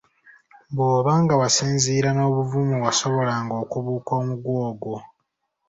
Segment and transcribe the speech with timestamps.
[0.75, 4.95] Bw'oba nga wasinziira n'obuvumu wasobolanga okubuuka omuguwa ogwo.